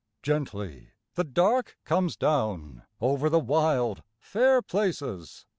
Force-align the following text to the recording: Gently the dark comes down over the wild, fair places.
Gently 0.23 0.93
the 1.13 1.23
dark 1.23 1.77
comes 1.85 2.15
down 2.15 2.81
over 2.99 3.29
the 3.29 3.37
wild, 3.37 4.01
fair 4.17 4.63
places. 4.63 5.45